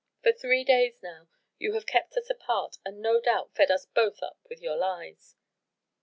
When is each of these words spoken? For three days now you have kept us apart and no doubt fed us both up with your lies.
For 0.23 0.31
three 0.31 0.63
days 0.63 0.97
now 1.03 1.27
you 1.59 1.73
have 1.73 1.85
kept 1.85 2.17
us 2.17 2.27
apart 2.27 2.77
and 2.83 3.01
no 3.03 3.21
doubt 3.21 3.53
fed 3.53 3.69
us 3.69 3.85
both 3.85 4.23
up 4.23 4.39
with 4.49 4.59
your 4.59 4.75
lies. 4.75 5.35